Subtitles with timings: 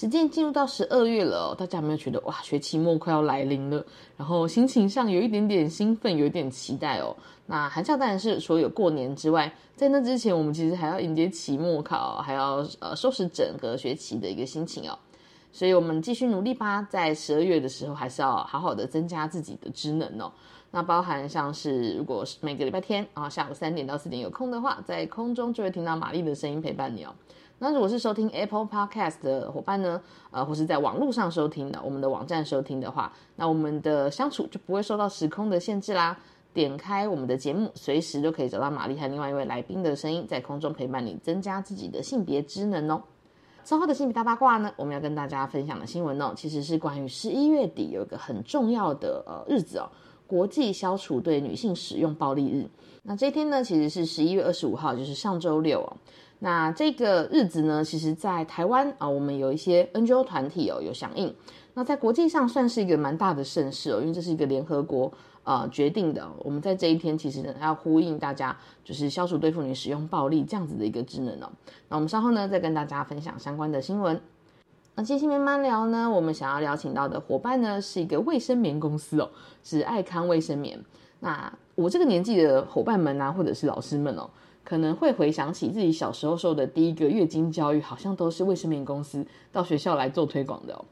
[0.00, 3.84] 时间进入到十二月了，大家有没有觉得哇，学期末快要来临了？
[4.16, 7.14] 然后心情上有一点点兴奋，有一点期待哦。
[7.44, 14.98] 那寒假当然是除了有过年之外，在那之前，我们其实还要迎接期末考，还要呃收拾整个学期的一个心情哦。
[15.52, 20.32] 所以我们继续努力吧，在十二月的时候，还是要好好的增加自己的职能哦。
[20.70, 27.12] 那包含像是，如果是每个礼拜天啊下午三点到四点有空的话，在空中就会听到玛丽的声音陪伴你哦。
[27.62, 36.18] 那如果是收听 Apple Podcast 的伙伴呢，呃，或是在网络上收听的，我们的网站收听的话，那我们的相处就不会受到时空的限制啦。
[36.54, 43.02] 点开我们的节目，随时都可以找到玛丽和另外一位来宾的声音，在空中陪伴你，增加自己的性别知能哦。
[43.62, 49.86] 稍后的性别大八卦呢，我们要跟大家分享的新闻哦，其实是关于十一月底有一个很重要的呃日子哦，
[50.26, 52.66] 国际消除对女性使用暴力日。
[53.02, 55.92] 那这一天呢，其实是十一月二十五号，就是上周六哦。
[56.42, 61.34] 那这个日子呢，其实，在台湾啊，我们有一些 NGO 团体哦有响应。
[61.74, 65.12] 那在国际上算是一个蛮大的盛事哦，因为这是一个联合国
[65.44, 66.26] 呃决定的。
[66.38, 71.50] 我们在这一天其实呢要呼应大家，就是消除对妇女使用暴力这样子的一个职能哦。
[71.90, 74.18] 那我们稍后呢再跟大家分享相关的新闻。
[74.94, 79.28] 那今天慢慢聊呢，我们想要邀请到的伙伴呢是一个卫生棉公司哦，
[79.62, 80.82] 是爱康卫生棉。
[81.20, 84.30] 那我这个年纪的伙伴们啊，或者是老师们哦。
[84.70, 90.84] 可能会回想起自己小时候受的第一个月经教育，好像都是卫生棉公司到学校来做推广的哦。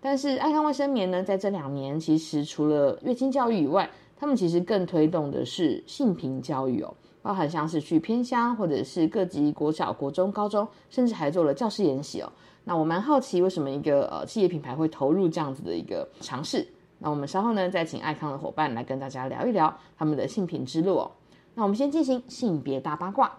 [0.00, 12.30] 但是爱康卫生棉呢，在这两年其实除了月经教育以外，他们其实更推动的是性平教育哦，包含像是去偏乡或者是各级国小、国中、高中，甚至还做了教师研习哦。
[12.62, 16.64] 那我蛮好奇，为什么一个呃企业品牌会投入这样子的一个尝试？
[17.00, 21.10] 那我们稍后呢，再请爱康的伙伴来跟大家聊一聊他们的性平之路哦。
[21.56, 23.30] 那我们先进行性别大八卦。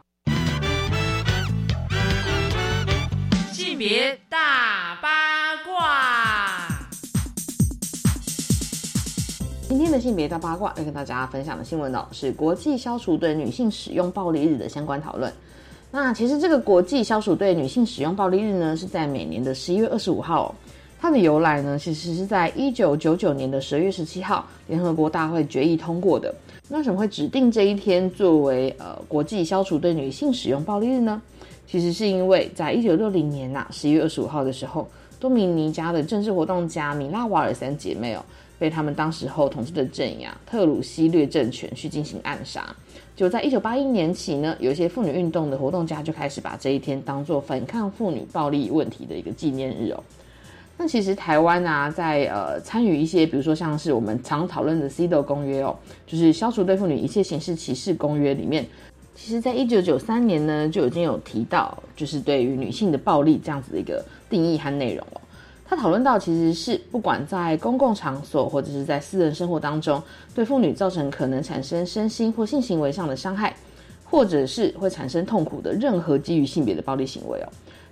[3.52, 5.10] 性别大八
[5.66, 6.66] 卦。
[9.68, 15.30] 今天的性别大八卦要跟大家分享的新闻哦，是国际消除对女性使用暴力日的相关讨论。
[15.92, 20.56] 那其实这个国际消除对女性使用暴力日呢，是在每年的十一月二十五号。
[20.98, 26.34] 它的由来呢，其实是在一九九九年的十二月十七号，联合国大会决议通过的。
[26.68, 31.22] 那为什么会指定这一天作为呃国际消除对女性使用暴力日呢？
[31.68, 34.88] 其实是因为在一九六零年呐十一月二十五号的时候，
[35.20, 38.26] 多米尼加的政治活动家米拉瓦尔三姐妹哦，
[38.58, 42.76] 被他们当时候统治的镇压特鲁西略政权去进行暗杀。
[43.16, 50.04] 就在一九八一年起呢，有一些妇女运动的活动家就开始把这一天当做反抗妇女暴力问题的一个纪念日哦。
[50.78, 55.74] 那其实台湾啊，在呃参与一些，比如说像是我们常讨论的 CEDAW 公约哦，
[56.06, 58.66] 就是消除对妇女一切形式歧视公约里面，
[59.16, 65.22] 其实在一九九三年呢就已经有提到，就是对于女性的暴力这样子的一个定义和内容哦。
[65.68, 70.04] 他讨论到，其实是不管在公共场所或者是在私人生活当中，
[70.36, 73.56] 对妇女造成可能产生身心或性行为上的伤害，
[74.04, 77.48] 或者是会产生痛苦的任何基于性别的暴力行为哦。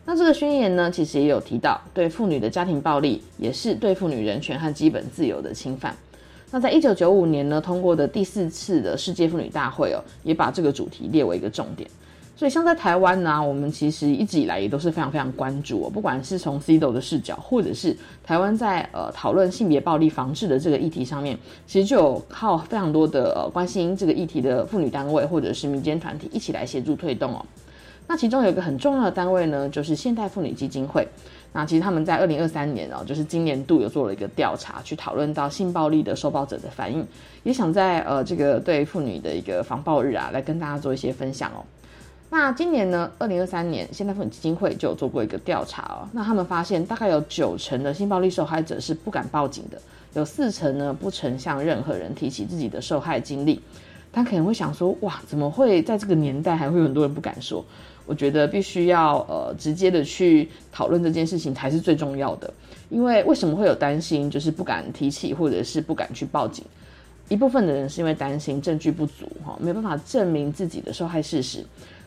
[0.06, 5.96] 那这个宣言呢，其实也有提到，对妇女的家庭暴力也是对妇女人权和基本自由的侵犯。
[6.52, 11.90] 那在一九九五年呢，通过的第四次的世界妇女大会哦，也把这个主题列为一个重点。
[12.36, 27.46] 所以像在台湾呢，我们其实一直以来也都是非常非常关注哦，不管是从 CDO 的视角，或者是台湾在呃讨论性别暴力防治的这个议题上面，其实就有靠非常多的呃关心这个议题的妇女单位或者是民间团体一起来协助推动哦。
[28.08, 31.08] 那其中有一个很重要的单位呢，就是现代妇女基金会。
[31.56, 37.06] 那其实他们在二零二三年哦，就是今年度有做了一个调查，去讨论到性暴力的受暴者的反应，
[37.44, 41.64] 也想在呃这个对妇女的一个防暴日啊，来跟大家做一些分享哦。
[42.30, 46.10] 那今年呢，二零二三年现代妇女基金会就有做过一个调查哦。
[46.12, 49.80] 那他们发现，大概有九成的性暴力受害者是不敢报警的，
[50.16, 53.62] 有四成呢不曾向任何人提起自己的受害经历。
[54.12, 57.64] 他可能会想说，哇，怎么会在这个年代还会有很多人不敢说？
[58.06, 62.54] 我觉得必须要呃直接的去讨论这件事情才是最重要的，
[62.90, 66.64] 因为为什么会有担心，就是不敢提起或者是不敢去报警？
[67.30, 71.66] 一部分的人是因为担心证据不足，哈，没办法证明自己的受害事实。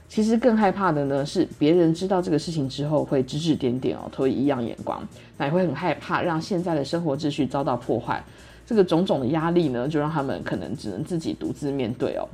[0.09, 5.03] 其实更害怕的呢是别人知道这个事情之后会指指点点哦，投以异样眼光，
[5.37, 8.23] 那也会很害怕让现在的生活秩序遭到破坏。
[8.65, 12.29] 这个种种的压力呢，就让他们可能只能自己独自面对哦。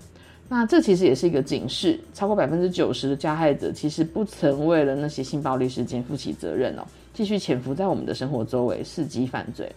[0.52, 6.82] 那这其实也是一个警示，超过百分之九十的加害者其实不曾为了那些性暴力事件负起责任哦，
[7.14, 9.72] 继续潜伏在我们的生活周围，伺机犯罪。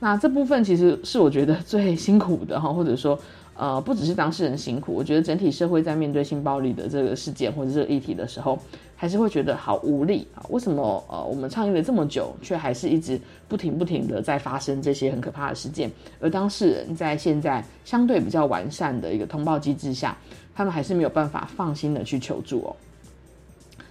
[0.00, 3.16] 那这部分其实是我觉得最辛苦的哈，或者说。
[3.60, 8.56] 呃，不只是当事人辛苦，我觉得整体社会在面对性暴力的这个事件或者这个议题的时候，
[9.00, 10.42] 还是会觉得好无力啊！
[10.48, 15.88] 为什么呃，我们倡议了这么久，却还是一直不停不停的在发生这些很可怕的事件？
[16.20, 20.18] 而当事人在现在相对比较完善的一个通报机制下，
[20.52, 22.76] 他们还是没有办法放心的去求助哦。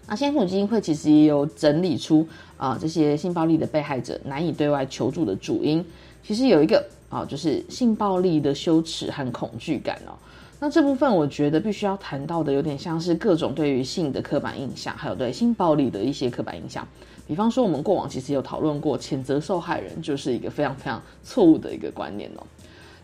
[0.07, 2.27] 那先福基金会其实也有整理出
[2.57, 5.81] 啊，这些性暴力的被害者难以对外求助的主因，
[6.21, 6.85] 其实有一个。
[7.09, 10.11] 啊，就是性暴力的羞耻和恐惧感哦。
[10.59, 16.87] 那这部分我觉得必须要谈到的，有点像是各种对于性的刻板印象，还有对性暴力的一些刻板印象。
[17.27, 22.43] 比方说，我们过往其实有讨论过，谴责受害人就是一个非常非常错误的一个观念哦。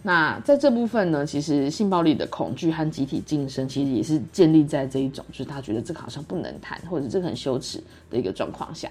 [0.01, 8.89] 那在这部分呢，其实性暴力的恐惧和集体晋升，其实也是建立在这一种，就是他觉得这个好像不能谈，或者这个很羞耻的一个状况下。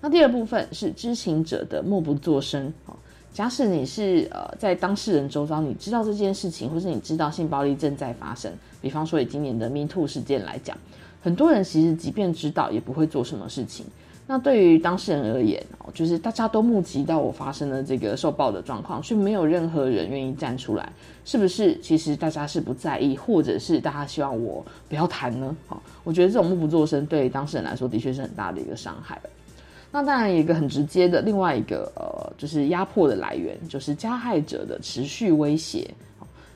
[0.00, 2.72] 那第二部分是知情者的默不作声。
[3.36, 8.50] 假使你是呃在当事人周遭，你知道这件事情，或是你知道性暴力正在发生，
[8.80, 10.74] 比方说以今年的 Me Too 事件来讲，
[11.20, 13.84] 很多人其实即便知道，也不会做什么事情。
[14.26, 20.90] 那对于当事人而言哦，就是大家都目击到我发生了这个受暴的状况，却没有任何人愿意站出来，
[21.26, 21.78] 是不是？
[21.80, 25.54] 其实大家是不在意，或者是大家希望我不要谈呢？
[25.66, 29.20] 好，我觉得这种默不作声对当事人来说，的确是很大的一个伤害。
[29.96, 35.90] 那当然，一个很直接的另外一个呃，就是压迫的来源，就是加害者的持续威胁。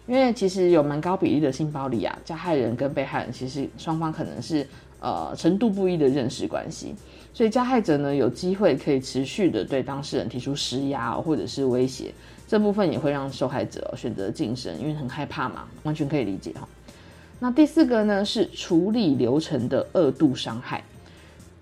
[0.06, 4.66] 因为其实有蛮高比例的性暴力啊，加害人跟被害人其实双方可能是
[5.00, 6.94] 呃程度不一的认识关系，
[7.32, 12.12] 所以加害者呢有机会可以持续的对当事人提出施压或者是威胁，
[12.46, 16.68] 这部分也会让受害者选择晋升，因为很害怕嘛，完全可以理解哈。
[17.38, 20.84] 那第四个呢是处理流程的二度伤害。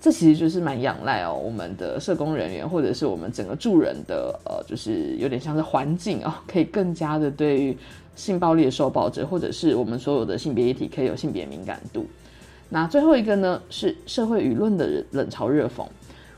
[0.01, 7.77] 这其实就是蛮仰赖哦，我们的社工人员或者是我们整个助人的呃，就是有点像是环境哦，可以更加的对于
[8.15, 12.07] 性暴力的受暴者或者是我们所有的性别议题可以有性别敏感度。
[12.69, 15.85] 那最后一个呢是社会舆论的冷嘲热讽，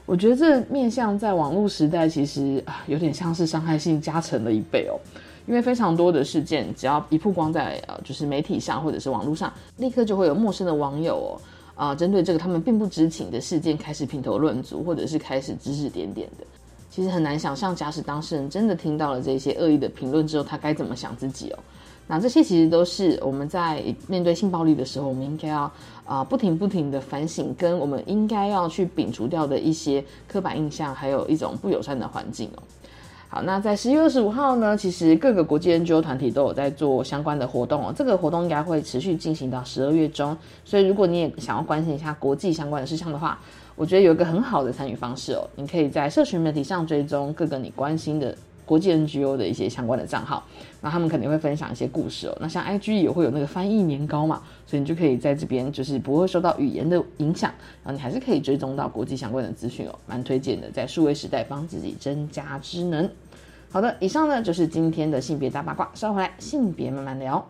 [0.07, 4.97] 我觉得这面向在网络时代其实啊有点像是伤害性加成了一倍哦，
[5.47, 11.31] 因为非常多的事件只要一曝光在呃就是媒体上或者是网络上，立刻就会有陌生的网友哦。
[11.81, 16.45] 啊，针对这个他们并不知情的事件开始评头论足，或者是开始指指点点的，
[16.91, 21.59] 其实很难想象，假使当事人真的听到了这些恶意的评论之后，他该怎么想自己哦？
[22.07, 25.73] 那这些其实都是我们在面对性暴力的时候，我们应该要
[26.05, 32.63] 啊不停不停的反省，跟我们应该要去摒除掉的一些刻板印象，还有一种不友善的环境哦。
[33.33, 37.95] 好，那在十一月二十五号呢，其实各个国际 NGO 团体都有在做相关的活动哦。
[37.97, 43.39] 这个活动应该会持续进行到十二月中，所以如果你也想要关心一下国际相关的事项的话，
[43.77, 48.37] 我觉得有一个很好的参与方式哦，你可以在社群媒体上追踪各个你关心的。
[48.71, 50.47] 国际 NGO 的一些相关的账号，
[50.81, 52.39] 那他们肯定会分享一些故事哦。
[52.41, 57.53] 那像 IG 也会有那个翻译年糕嘛，所以你就可以在这边就是不会受到语言的影响，
[57.83, 63.11] 然后你还是可以追踪到国际相关的资讯哦，蛮推荐的，在数位时代帮自己增加知能。
[63.73, 67.45] 好的，以上呢就是今天的性别大八卦，稍回来性别慢慢聊。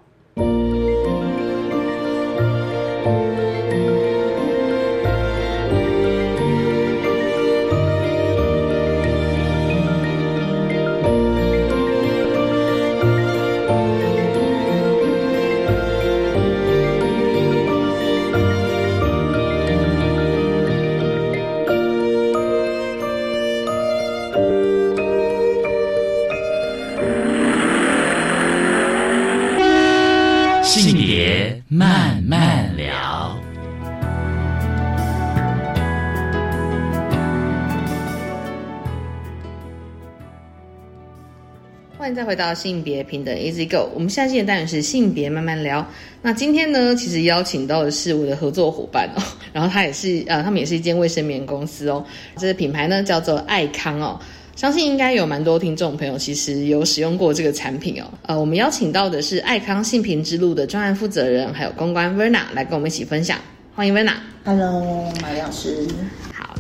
[42.31, 45.85] 回到性别平等 Easy Go，我们下期的单元是性别慢慢聊。
[46.23, 49.23] 那今天呢，其实邀请到的是我的合作伙伴哦，
[49.53, 52.05] 然后他也是呃，他们也是一间卫生棉公司哦。
[52.37, 54.17] 这个品牌呢叫做爱康哦，
[54.55, 58.05] 相信应该有蛮多听众朋友其实有使用过这个产品哦。
[58.23, 63.37] 呃，我们邀请到的是爱康性平之路的专案负责人，还有公关 Verna 来跟我们一起分享。
[63.75, 64.13] 欢迎 Verna。
[64.45, 65.85] Hello，马老师。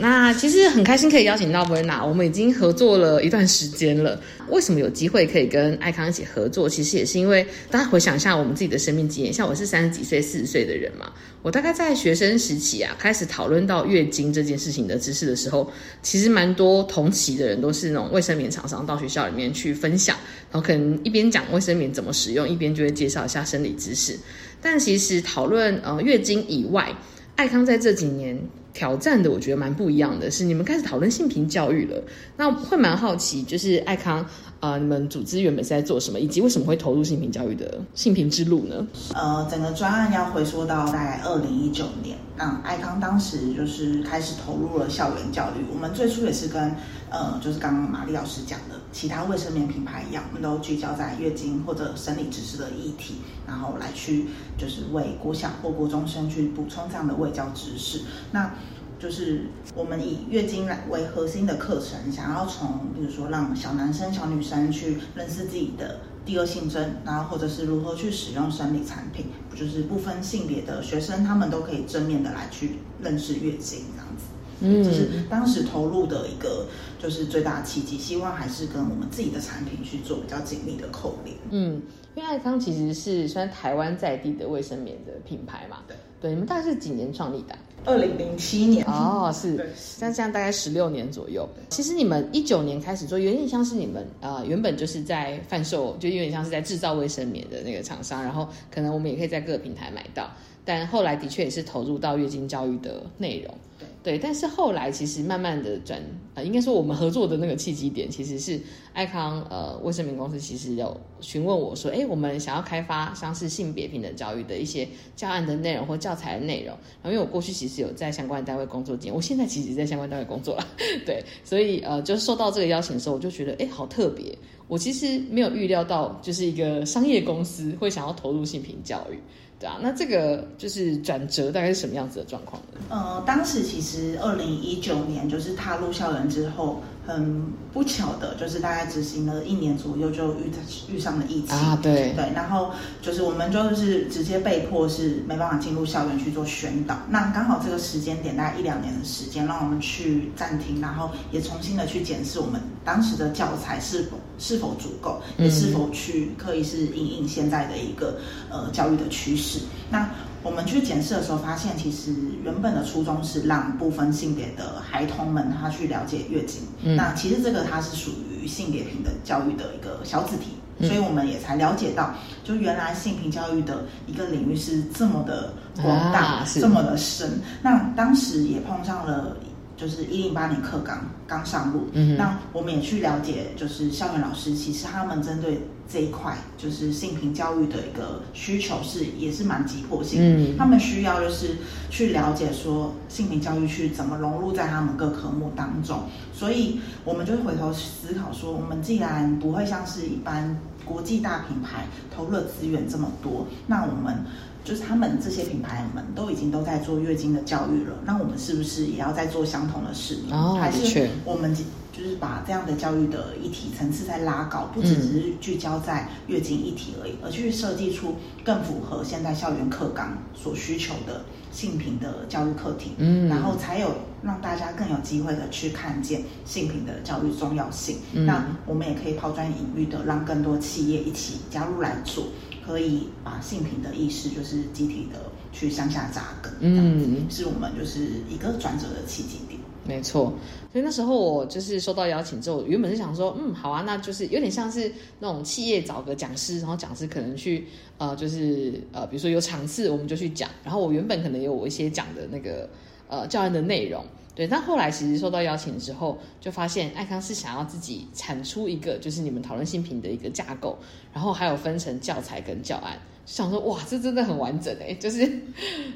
[0.00, 4.18] 那其实很开心可以邀请到 Verna，我们已经合作了一段时间了。
[4.48, 6.66] 为什么有机会可以跟爱康一起合作？
[6.68, 15.70] 其实也是因为大家回想一下我们自己的生命经验，像我是三十几岁、四十岁的人嘛，我大概在学生时期啊，开始讨论到月经这件事情的知识的时候，
[16.02, 20.16] 其实蛮多同期的人都是那种卫生棉厂商到学校里面去分享，
[20.50, 24.18] 然后可能一边讲卫生棉怎么使用，一边就会介绍一下生理知识。
[24.62, 26.90] 但其实讨论呃月经以外，
[27.36, 28.38] 爱康在这几年
[28.80, 32.02] 挑战的，我觉得蛮不一样的，是你们开始讨论性平教育了。
[32.38, 34.24] 那会蛮好奇，就是爱康
[34.60, 38.86] 呃，你们组织原本是在做什么，以及为什么会投入性平教育的性平之路呢？
[39.12, 45.64] 呃，整个专案要回溯到大概二零一九年，那爱康当时就是开始投入了校园教育。
[45.70, 46.74] 我们最初也是跟
[47.10, 58.00] 呃，就是刚刚玛丽老师讲的其他卫生棉品牌一样，我们都聚焦在月经或者生理知识的议题，然后来去就是为国小或国中生去补充这样的卫教知识。
[58.32, 58.50] 那
[59.00, 69.26] 就是我们以月经来为核心的课程，想要从比如说让小男生、小女生去认识自己的第二性征，然后或者是如何去使用生理产品，
[69.56, 74.24] 就是不分性别的学生，他们都可以正面的来去认识月经这样子。
[74.62, 76.66] 嗯这是当时投入的一个
[76.98, 81.34] 就是最大的契机，希望还是跟我们自己的产品去做比较紧密的扣连。
[81.48, 81.80] 嗯，
[82.14, 91.48] 因为爱康其实是算台湾在地的卫生棉的品牌嘛，对对，你们大概是几年创立的啊、二零零七年哦， 是对，像这样大概十六年左右。
[91.68, 100.30] 其实你们一九年开始做，有点像是你们呃原本就是在贩售，就有点像是在制造卫生棉的那个厂商，然后可能我们也可以在各个平台买到。
[100.64, 103.54] 但后来的确也是投入到月经教育的内容，
[104.02, 104.18] 对。
[104.18, 106.00] 但是后来其实慢慢的转，
[106.34, 108.60] 呃，应该说我们合作的那个契机点，其实是
[108.92, 116.68] 爱康呃卫生棉公司其实有询问我说，哎，我们想要开发像是性别平等教育的一些教案的内容或教材的内容。
[117.02, 120.66] 然后因为我过去其实有在相关单位工作经验，我现在其实在相关单位工作了，
[121.06, 124.36] 对，所以呃，就受到这个邀请的时候，我就觉得哎，好特别。
[124.68, 129.18] 我其实没有预料到，就是一个商业公司会想要投入性平教育，
[129.60, 129.78] 对啊。
[129.80, 132.80] 那这个就是转折大概是什么样子的状况呢？
[132.88, 137.42] 呃，当时其实二零一九年就是踏入校园之后，很
[137.72, 140.50] 不巧的就是大概执行了一年左右就遇
[140.92, 142.70] 遇上了疫情啊，对，对，然后
[143.02, 146.96] 就是我们就是直接被迫是没办法进入校园去做宣导。
[147.08, 158.18] 那刚好这个时间点大概一两年的时间，让我们去暂停，然后也重新的去检视我们当时的教材是否是否足够，也是否去可以是应应现在的一个
[158.50, 159.58] 呃教育的趋势。
[159.90, 160.08] 那
[160.42, 166.62] 我们去检视的时候，发现其实原本的初衷是让不分性别的孩童们他去了解月经。
[166.82, 170.52] 嗯那其实这个它是属于性别平等教育的一个小子题。
[170.52, 170.56] 嗯
[170.88, 177.38] 所以我们也才了解到，就原来性平教育的一个领域是这么的广大，这么的深。
[177.60, 179.36] 那当时也碰上了，
[179.76, 185.60] 就是一零八年课纲刚上路，嗯那我们也去了解，就是校园老师其实他们针对
[185.92, 190.52] 这一块，就是性平教育的一个需求是也是蛮急迫性的。
[190.52, 191.56] 嗯他们需要就是
[191.90, 196.00] 去了解说性平教育去怎么融入在他们各科目当中，
[196.32, 204.16] 所以我们就回头思考说，我们既然不会像是一般国际大品牌投入的资源这么多，那我们
[204.64, 210.36] 就是他们这些品牌们都已经都在做月经的教育了，那我们是不是也要在做相同的事呢？
[210.36, 211.54] 哦还是我们
[212.00, 227.98] 就是把这样的教育的议题层次再拉高，不只只是聚焦在月经议题而已，而去设计出更符合现代校园课纲所需求的性平的教育课题，嗯然后才有让大家更有机会的去看见性平的教育重要性。
[228.14, 232.28] 嗯那我们也可以抛砖引玉的，让更多企业一起加入来做，
[232.66, 235.18] 可以把性平的意识就是集体的
[235.52, 236.50] 去向下扎根。
[236.60, 239.59] 嗯嗯，是我们就是一个转折的契机点。
[239.90, 240.32] 没错，
[240.72, 247.66] 所以那时候我就是收到邀请之后，原本是想说，嗯，好啊，那就是有点像是那种企业找个讲师，然后讲师可能去
[247.98, 252.68] 呃，就是呃，比如说有场次我们就去讲，然后我原本可能有我一些讲的那个
[253.08, 254.04] 呃教案的内容。
[254.32, 260.78] 对，但后来其实收到邀请之后，就发现爱康是想要自己产出一个，就是你们讨论性品的一个架构，
[261.12, 262.96] 然后还有分成教材跟教案，
[263.26, 265.20] 想说哇，这真的很完整哎， 就是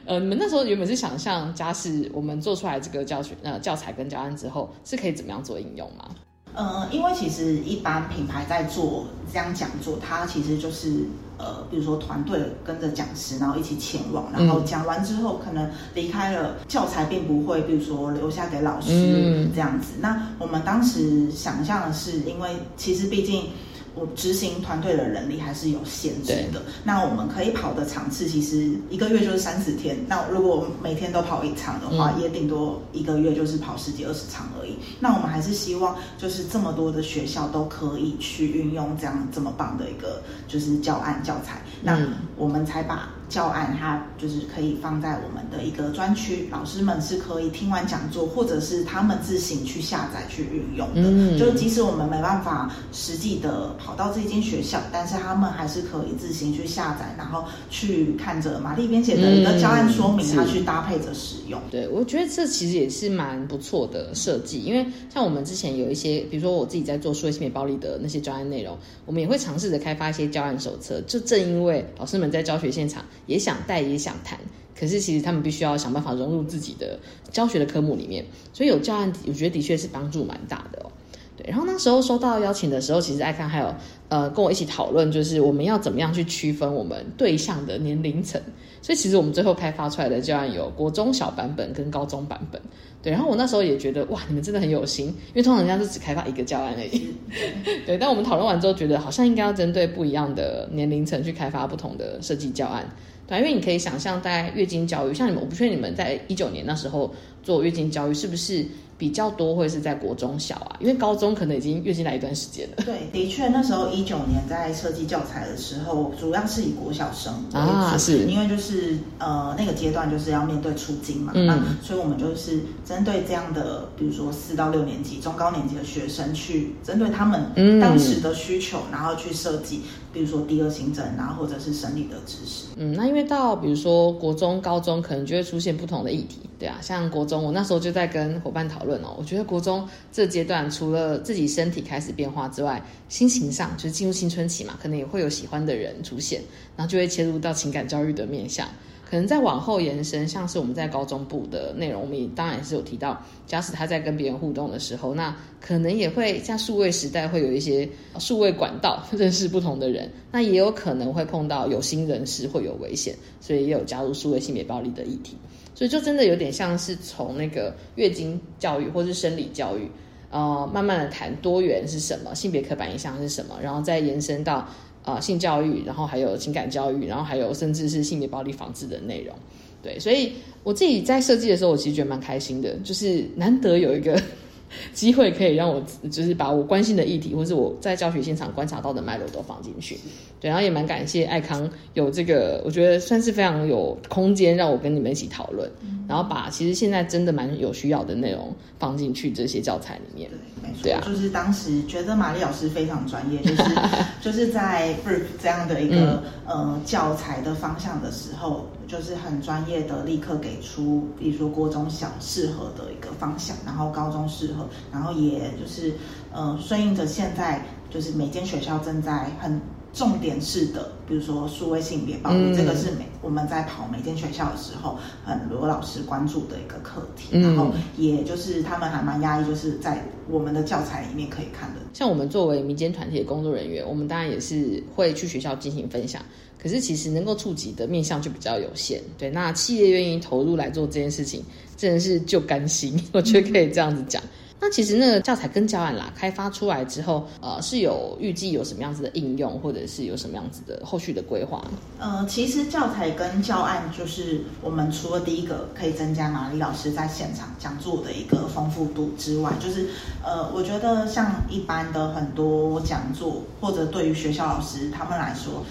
[0.06, 6.10] 呃，你们那时候原本是想象家是我们做出来这个教学呃教材跟教案之后，是可以怎么样做应用吗？
[6.54, 11.04] 呃，因为其实一般品牌在做这样讲座，它其实就是
[11.36, 19.94] 呃，比如说团队跟着讲师，然后一起前往，然后嗯讲完之后可能离开了，教材并不会，比如说留下给老师、嗯这样子。
[20.00, 23.46] 那我们当时想象的是，因为其实毕竟。
[23.94, 26.62] 我执行团队的人力还是有限制的。
[26.82, 29.96] 那我们可以跑的场次其实一个月就是三十天。
[30.08, 34.76] 那如果每天都跑一场的话，也顶多一个月就是跑十几二十场而已。
[35.00, 41.62] 那我们还是希望就是这么多的学校都可以去运用这样这么棒的一个就是教案教材。
[41.82, 41.98] 那
[42.36, 43.08] 我们才把。
[43.28, 51.02] 教案它就是可以放在我们的一个专区，老师们是可以听完讲座，或者是他们自行去下载去运用的。
[51.02, 61.60] 嗯，就即使我们没办法实际的跑到这间学校，但是他们还是可以自行去下载，然后去看着玛丽编写的一个教案说明，他去搭配着使用。
[61.70, 68.76] 对，我觉得这其实也是蛮不错的设计，因为像我们之前有一些，比如说我自己在做数位性别暴力的那些教案内容，
[69.06, 71.00] 我们也会尝试着开发一些教案手册。
[71.06, 73.02] 就正因为老师们在教学现场。
[73.26, 74.38] 也想带，也想谈，
[74.78, 76.98] 可是其实他们必须要想办法融入自己的
[77.30, 80.90] 教学的科目里面，所以有教案，我觉得的确是帮助蛮大的哦。
[81.36, 83.74] 对，然后那时候收到邀请的时候，其实爱看还有
[84.08, 88.40] 呃跟我一起讨论，就是我们要怎么样去区分我们对象的年龄层。
[88.84, 92.60] 所以其实我们最后开发出来的教案有国中小版本跟高中版本。
[93.02, 97.14] 对，然后我那时候也觉得哇，你们真的很有心，因为通常人家是只开发一个教案而已。
[97.86, 102.86] 对，但我们讨论完之后，觉得好像应该要针对不一样的年龄层去开发不同的设计教案。
[103.26, 107.10] 对，因为你可以想象，在月经教育，像你们，我不确定你们在一九年那时候
[107.42, 108.66] 做月经教育是不是。
[108.96, 112.84] 比较多会是在国中小啊，因为高中可能已经月经来一段时间了。
[112.84, 129.80] 对，的确那时候一九年在设计教材的时候，主要是以国小生啊，是因为就是呃那个阶段就是要面对出经嘛，那所以我们就是针对这样的，比如说四到六年级、中高年级的学生，去针对他们当时的需求，然后去设计，
[130.12, 132.66] 比如说第二行政，然后，或者是生理的知识。
[132.76, 138.83] 嗯，那因为到比如说国中、高中，可能就会出现不同的议题，对啊，像国中，我那时候就在跟伙伴讨。
[138.84, 146.40] 论哦，我觉得国中这阶段除了自己身体开始变化之外，心情上就是进入青春期嘛，可能也会有喜欢的人出现，
[146.76, 148.68] 然后就会切入到情感教育的面向。
[149.06, 157.88] 可能再往后延伸，像是我们在高中部的内容，我们当然也是有提到，假使他在跟别人互动的时候，那可能也会像数位时代会有一些
[158.18, 165.36] 数位管道 认识不同的人，那也有可能会碰到有心人士会有危险，所以也有加入数位性别暴力的议题。
[165.74, 169.90] 所以就真的有点像是从那个月经教育或是生理教育，
[170.30, 174.68] 呃，慢慢的谈多元是什么，性别刻板印象是什么，然后再延伸到
[175.04, 179.34] 呃性教育，然后还有情感教育，然后还有甚至是性别暴力防治的内容。
[179.82, 184.20] 对，所以我自己在设计的时候，我其实觉得蛮开心的，就是难得有一个。
[184.92, 189.98] 机会可以让我就是把我关心的议题，或是我在教学现场观察到的脉络都放进去。
[190.40, 195.70] 对，然后也蛮感谢爱康有这个，我觉得算是非常有空间让我跟你们一起讨论，
[196.08, 200.30] 然后把其实现在真的蛮有需要的内容放进去这些教材里面。
[200.30, 200.82] 对，没错。
[200.82, 203.62] 对啊，就是当时觉得玛丽老师非常专业，就是
[204.20, 208.66] 就是在 r i f 这样的一个呃教材的方向的时候。
[208.86, 215.94] 就是很专业的，立刻给出，比如说国中小适合的一个方向，然后高中适合，然后也就是，
[216.32, 219.60] 呃，顺应着现在就是每间学校正在很。
[219.94, 227.38] 重点式的，比如说数位性别暴力，这个是每我们在跑每间学校的时候，很多老师关注的一个课题。
[227.40, 231.80] 然后，也就是他们还蛮压抑，就是在我们的教材里面可以看的。
[231.92, 236.20] 像我们作为民间团体的工作人员，我们当然也是会去学校进行分享。
[236.60, 239.00] 可是，其实能够触及的面向就比较有限。
[239.16, 241.44] 对，那企业愿意投入来做这件事情，
[241.76, 243.00] 真的是就甘心。
[243.12, 244.22] 我觉得可以这样子讲。
[244.60, 251.62] 那其实那个教材跟教案啦，开发出来之后，呃，是有预计有什么样子的应用，或者是有什么样子的后续的规划？
[251.98, 259.88] 呃，其实教材跟教案就是我们除了第一个可以增加玛丽老师在现场讲座的一个丰富度之外，就是
[260.24, 265.62] 呃，我觉得像一般的很多讲座，或者对于学校老师他们来说。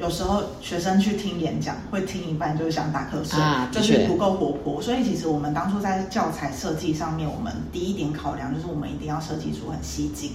[0.00, 3.38] 有时候学生去听演讲，会听一半就是想打瞌睡，
[3.70, 4.82] 就是不够活泼。
[4.82, 10.32] 所以其实我们当初在教材设计上面，我们第一点考量就是我们一定要设计出很吸睛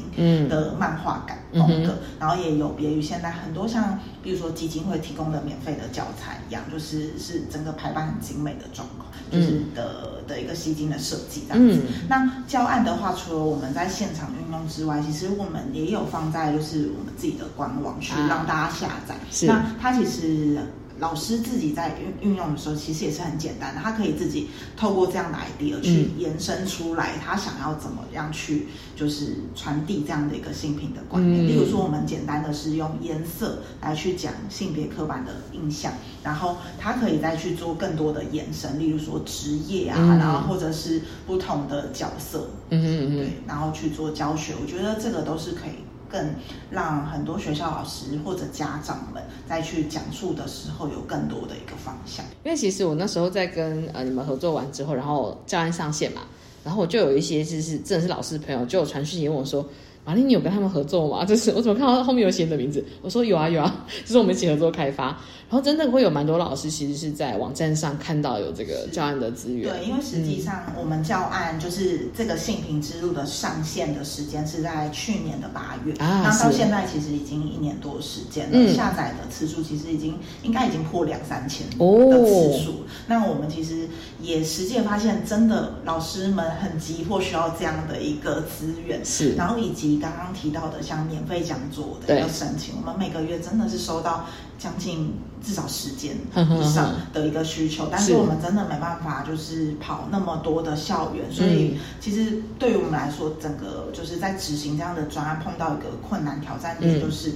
[0.48, 11.82] 的漫画感风格，然后也有别于现在很多像比如说基金会提供的免费的教材一样，就是是整个排版很精美的状况，就是的的一个吸睛的设计这样子。
[12.08, 19.16] 那教案的话，除了我们在现场运用之外，其实我们也有放在就是我们自己的官网去让大家下载。
[19.48, 20.58] 那它其实
[21.00, 23.82] 老师自己在运运用的时候，其实也是很简单的。
[23.82, 31.48] 他可以自己透过这样的 idea 去延伸出来，他想要怎么样去就是传递这样的一个性品的观念。
[31.48, 44.54] 例如说，我们简单的是用颜色来去讲性别刻板的印象，然后他可以再去做更多的延伸，例如说职业啊，然后或者是不同的角色，嗯嗯嗯，对，然后去做教学。
[44.62, 45.89] 我觉得这个都是可以。
[46.10, 46.34] 更
[46.70, 52.26] 让很多学校老师或者家长们再去讲述的时候有更多的一个方向。
[52.44, 56.22] 因为其实我那时候在跟呃你们合作完之后，然后教案上线嘛，
[56.64, 59.66] 然后我就有一些就是真的是老师朋友就有传讯息问我说。
[60.06, 61.24] 玛丽，你有跟他们合作吗？
[61.24, 62.84] 就是我怎么看到后面有写你的名字？
[63.04, 65.16] 我说有啊有啊，就是我们一起合作开发。
[65.50, 69.74] 然后真的会有蛮多老师其实是在网站上看到有这个教案的资源。
[69.74, 78.76] 对，因为实际上我们教案就是这个性平之路的上线的时间是在去年的八月，啊那到现在其实已经一年多的时间了，嗯。
[78.76, 82.12] 下载的次数其实已经应该已经破两三千哦。
[82.12, 82.84] 的次数。
[83.08, 83.90] 那我们其实
[84.22, 89.04] 也实际发现，真的老师们很急迫需要这样的一个资源。
[89.04, 89.34] 是。
[89.34, 92.20] 然后以及刚刚提到的像免费讲座的对。
[92.20, 94.26] 一个申请，我们每个月真的是收到
[94.60, 95.12] 将近
[95.44, 96.60] 至少十件哼哼。
[96.60, 98.14] 以上的一个需求，但是是。
[98.14, 101.80] 我们真的没办法就是跑那么多的校园，所以嗯。
[102.00, 107.02] 其实对于我们来说，整个就是在执行这样的专案碰到一个困难挑战点，嗯。
[107.02, 107.34] 就是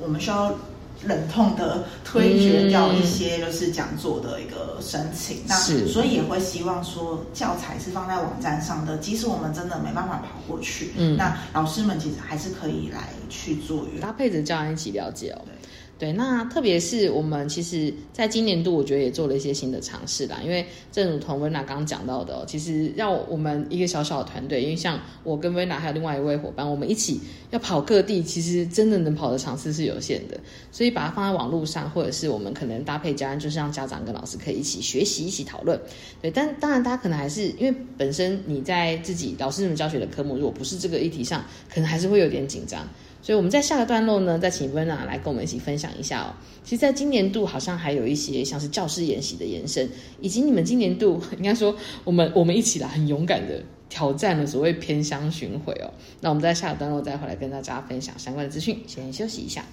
[0.00, 0.52] 我们需要。
[1.04, 5.88] 忍痛的推决掉一些就是讲座的一个申请，那是。
[5.88, 11.16] 所以也会希望说教材是放在网站上的，即使我们真的没办法跑过去，嗯。
[11.16, 15.42] 那老师们其实还是可以来去做搭配着教案一起了解哦。
[15.44, 15.52] 对
[16.02, 20.40] 对，那特别是我们其实在今年度，我觉得也做了一些新的尝试啦。
[20.42, 27.20] 因为正如同温娜刚刚讲到的、其实要我们一个小小的团队，因为像我跟温娜还有另外一位伙伴，我们一起
[27.52, 30.36] 要跑各地，其实真的能跑的场次是有限的。
[30.72, 35.80] 所以把它放在网络上，或者是我们可能搭配教案，就是让家长跟老师可以一起学习、一起讨论。
[36.20, 42.88] 对，但当然大家可能还是因为本身你在自己老师们教学的科目，如果不是这个议题上，可能还是会有点紧张。
[43.22, 46.34] 所以我们在下个段落呢，再请温娜来跟我们一起分享一下哦。
[46.64, 49.88] 其实，在今年度好像还有一些像是教师研习的延伸，
[50.20, 55.88] 以及你们今年度 应该说我们我们一起来很勇敢的挑战了所谓偏乡巡回哦。
[56.20, 59.64] 那我们在下个段落再回来跟大家分享相关的资讯，先休息一下。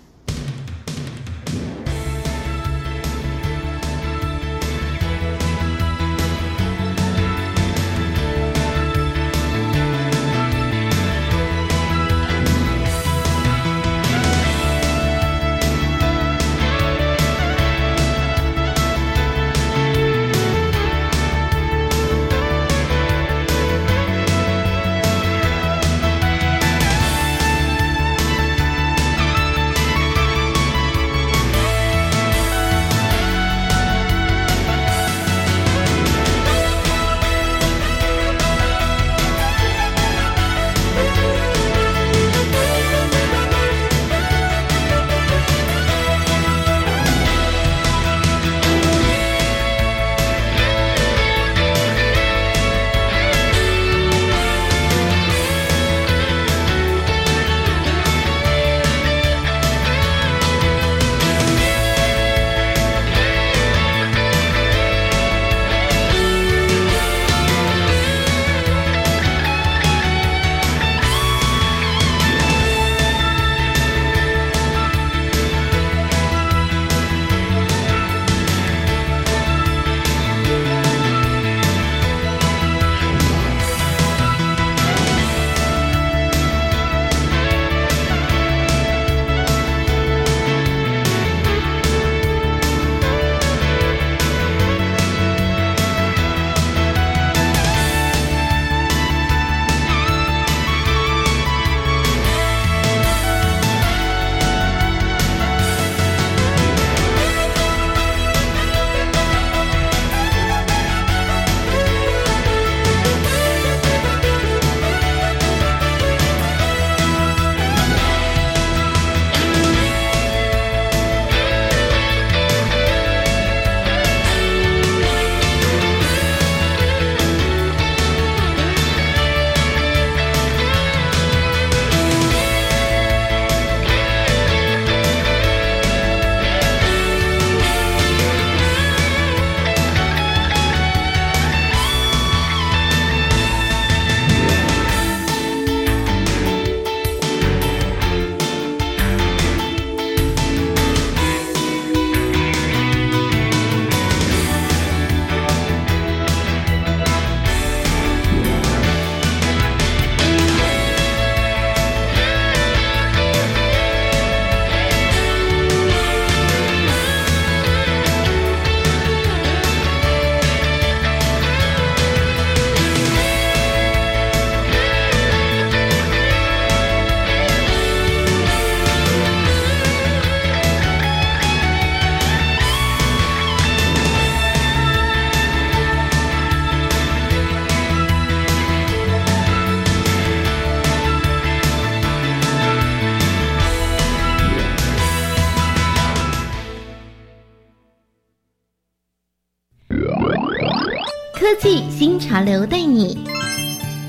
[202.40, 203.18] 潮流带你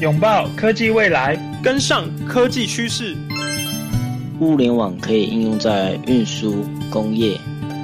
[0.00, 3.16] 拥抱科技未来，跟上科技趋势。
[4.38, 7.36] 物联网可以应用在运输、工业。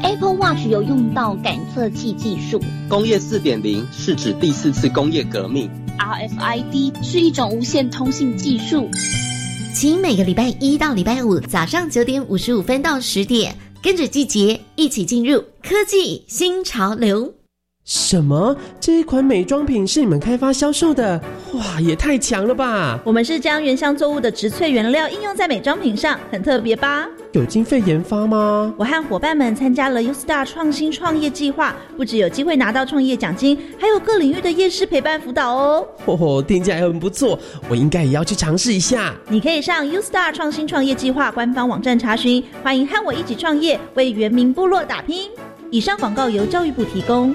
[0.04, 2.62] Apple Watch 有用到感测器技术。
[2.88, 5.68] 工业四点零是指第四次工业革命。
[5.98, 8.88] RFID 是一种无线通信技术。
[9.74, 17.34] 请每个礼拜一到礼拜五早上九点五十五分到十点，跟着季节一起进入科技新潮流。
[17.88, 18.56] 什么？
[18.80, 21.20] 这一款美妆品是你们开发销售的？
[21.54, 22.98] 哇，也太强了吧！
[23.04, 27.06] 我们是将原香作物的植萃原料应用在美妆品上，很特别吧？
[27.30, 28.74] 有经费研发吗？
[28.76, 35.86] 我和伙伴们参加了 U Star 创新创业计划，不只有机会拿到创业奖金，还有各领域的业师陪伴辅导哦。
[36.06, 39.14] 哦，听起来很不错，我应该也要去尝试一下。
[39.28, 42.42] 你可以上 U Star 创新创业计划官方网站查询。
[42.64, 45.30] 欢迎和我一起创业，为原民部落打拼。
[45.70, 47.34] 以上广告由教育部提供。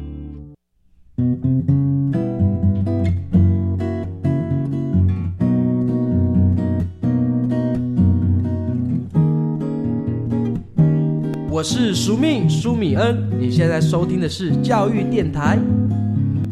[11.49, 15.59] 我是苏命苏米恩，你现在收听的是教育电台。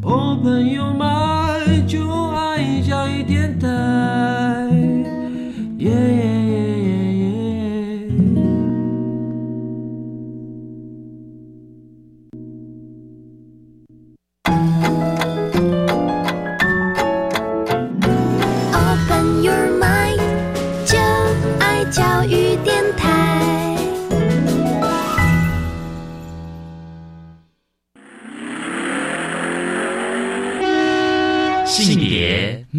[0.03, 3.67] 我，朋友们，就爱教育电台。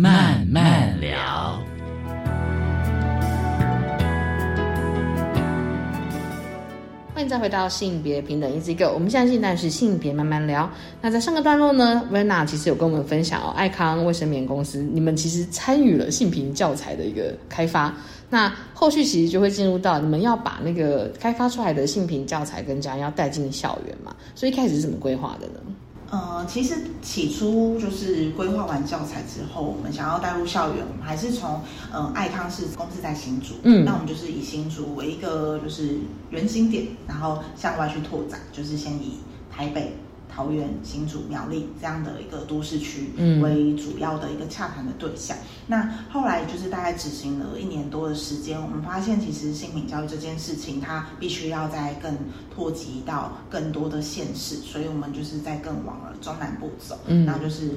[0.02, 1.62] 慢慢聊。
[7.12, 10.70] 欢迎再回到性别平等一直一个我们现在现在是性别慢慢聊。
[11.02, 17.94] 那在上个段落呢，Rena 其实有跟我们分享哦，爱康卫生棉公司，你们其实参与了性平教材的一个开发。
[18.30, 25.60] 那后续其实就会进入到你们要把那个开发出来的性平教材跟家要带进校园嘛，所以一开始是怎么规划的呢？
[26.10, 35.98] 呃，其实起初就是规划完教材之后，我们想要带入校园，我们还是从呃爱康是公司在新竹，嗯那我们就是以新竹为一个就是
[36.30, 39.18] 原型点，然后向外去拓展，就是先以
[39.50, 39.96] 台北、
[40.40, 45.36] 桃园、新竹、苗栗这样的一个都市区嗯为主要的一个洽谈的对象。
[45.66, 52.16] 那后来就是大概执行了一年多的时间，我们发现其实性平教育这件事情，它必须要在更
[52.54, 57.72] 拓及到更多的县市，所以我们就是在更往了中南部走，嗯然后就是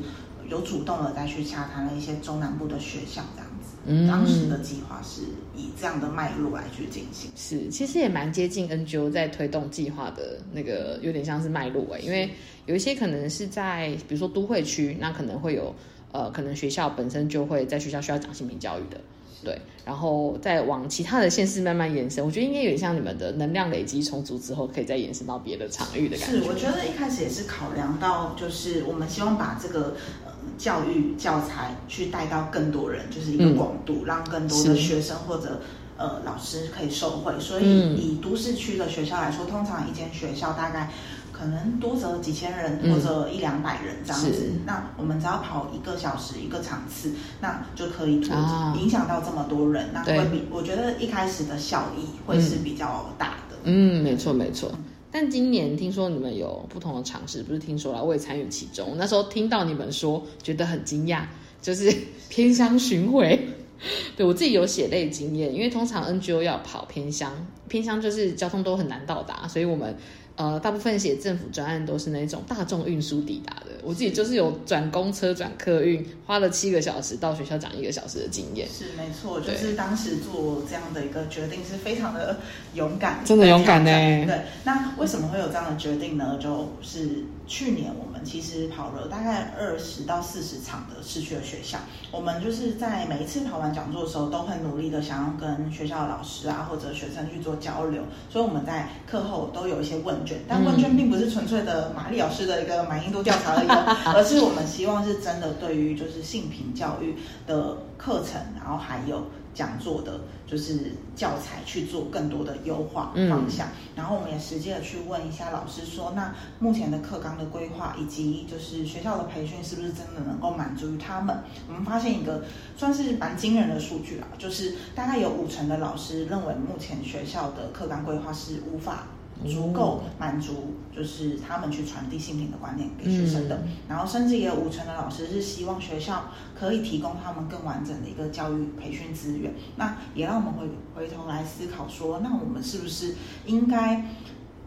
[0.47, 3.42] 有主动的再去洽谈了一些中南部的学校这样子。
[3.85, 5.21] 嗯当时的计划是
[5.55, 7.29] 以这样的脉络来去进行。
[7.35, 12.29] 是，其实也蛮接近 NGO 在推动计划的那个，有点像是脉络哎，因为
[12.65, 15.75] 有一些可能是在比如说都会区，那可能会有
[16.11, 19.01] 呃，可能学校本身就会在学校需要讲性平教育的，
[19.43, 26.47] 对，然后再往其他的县市慢慢延伸，我觉得应该有点像你们的能量累积充足之后，可以再延伸到别的场域的感是，觉。
[26.47, 30.31] 我觉得一开始也是考量到，就是我们希望把这个呃
[30.63, 35.59] 教育教材去带到更多人，就是一个嗯广度，让更多的学生或者
[35.97, 37.33] 呃老师可以受惠。
[37.37, 40.89] 所以嗯以都市区的学校来说，通常一间学校大概。
[41.33, 53.57] 可能多则几千人嗯或者一两百人这样子，是那我们只要跑一个小时一个场次，那就可以拓啊影响到这么多人，那会比我觉得一开始的效益会是比较大的。
[53.63, 54.71] 嗯，没错没错。
[55.13, 58.95] 但今年听说你们有不同的尝试，不是听说了，我也参与其中。
[58.97, 61.25] 那时候听到你们说，觉得很惊讶，
[61.61, 61.95] 就是
[62.29, 63.39] 偏乡巡回。
[64.17, 67.31] 对我自己有血泪经验，因为通常 NGO 要跑偏乡，
[67.67, 69.95] 偏乡就是交通都很难到达，所以我们
[70.35, 73.67] 呃大部分写政府专案都是那种大众运输抵达的。
[73.83, 78.67] 我自己就是有转公车、转客运，花了七个小时到学校讲一个小时的经验。
[78.67, 82.39] 是没错，就是当时做这样的一个决定是非常的
[82.73, 83.91] 勇敢，真的勇敢呢
[84.25, 86.37] 对，那为什么会有这样的决定呢？
[86.41, 91.77] 就是去年我们其实跑了大概二十到四十场的市区的学校，
[92.11, 103.67] 我们就是在每一次跑完讲座的时候，都很努力的想要跟学校的老师啊或者学生去做交流，所以我们在课后都有一些问卷，但问卷并不是纯粹的玛丽老师的一个满意度调查而已，
[104.15, 109.27] 而是我们希望是真的对于就是性平教育的课程，然后还有。
[109.53, 121.37] 讲座的，就是教材去做更多的优化方向，然后我们也实际的去问一下老师说，那目前的课纲的规划以及就是学校的培训是不是真的能够满足于他们？
[121.67, 122.43] 我们发现一个
[122.75, 129.07] 算是蛮惊人的数据啊，就是大概有五成的老师认为目前学校的课纲规划是无法。
[129.45, 133.63] 足够满足，就是他们去传递性平的观念给学生的。
[133.87, 136.25] 然后，甚至也有五成的老师是希望学校
[136.57, 139.53] 可以提供他们更完整的一个教育培训资源。
[139.75, 143.15] 那也让我们回回头来思考说，那我们是不是
[143.45, 144.05] 应该？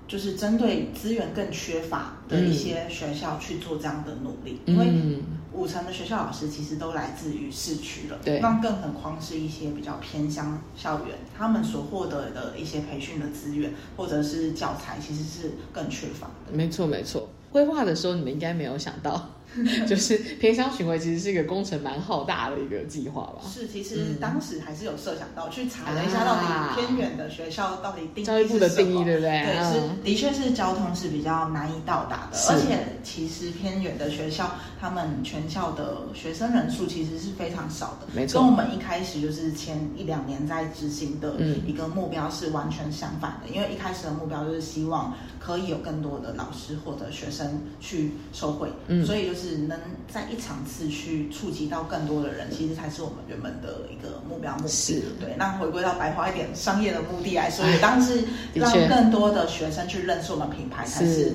[0.09, 4.87] 就是针对资源更缺乏的一些学校去做这样的努力，因为
[5.57, 16.53] 五成的学校老师其实都来自于市区了，对，那更何况是一些比较偏乡校园，他们所获得的一些培训的资源或者是教材，其实是更缺乏的。
[16.53, 17.29] 没错，没错。
[17.51, 19.31] 规划的时候，你们应该没有想到。
[19.89, 23.37] 就是偏乡巡回，其实是一个工程蛮浩大的一个计划吧。
[23.43, 29.47] 是，其实当时还是有设想到去查了一下，到底偏远的学校到底定教育部的定义对不对？
[29.47, 38.41] 对，是的确是交通是比较难以到达的，而且其实偏远的学校，他们全校的学生人数其实是非常少的，没错。
[38.41, 41.35] 跟我们一开始就是前一两年在执行的
[41.67, 49.57] 一个目标是完全相反的，因为一开始的目标就是希望可以有更多的老师或者学生去受惠，嗯，所以就是。
[49.67, 54.69] 能在一场次去触及到更多的人，其实才是我们原本的一个目标目的。
[54.69, 55.35] 是，对。
[55.37, 58.23] 那回归到白话一点，商业的目的来说，当时
[58.55, 61.33] 让更多的学生去认识我们品牌，才是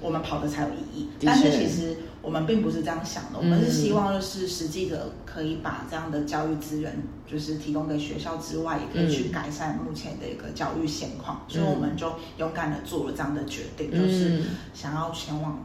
[0.00, 1.08] 我们跑的才有意义。
[1.24, 6.94] 但是其实我们并不是这样想的，我们是希望就是实际的可以把这样的教育资源，
[7.30, 11.40] 就是提供给学校之外，也可以去改善目前的一个教育现况。
[11.48, 14.42] 所以我们就勇敢的做了这样的决定，就是
[14.74, 15.58] 想要前往。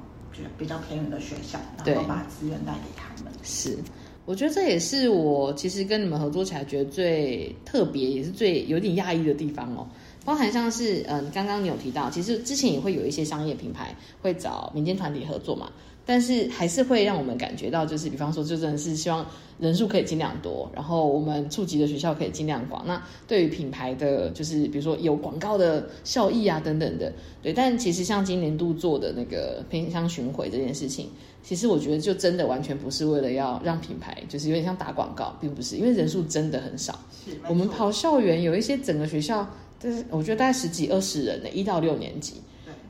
[0.58, 3.32] 比较偏远的学校，然后把资源带给他们。
[3.42, 3.78] 是，
[4.26, 9.88] 我觉得这也是我其实跟你们合作起来觉得最特别，也是最有点讶异的地方哦。
[10.26, 15.72] 包含像是，嗯，刚刚你有提到，其实之前也会有一些商业品牌会找民间团体合作嘛。
[16.06, 19.26] 但是还是会让我们感觉到，就是比方说，就真的是希望
[19.60, 22.86] 人数可以尽量多，然后我们触及的学校可以尽量广。
[22.86, 27.52] 那对于品牌的，就是比如说有广告的效益啊等等的，对。
[27.52, 31.10] 但其实像今年度做的那个偏乡巡回这件事情，
[31.42, 37.00] 其实我觉得就真的完全不是为了要让品牌，就是有点像打广告，并不是，因为人数真的很少。
[37.26, 39.48] 是，我们跑校园有一些整个学校，
[39.80, 42.36] 就是我觉得大概十几二十人的，一到六年级。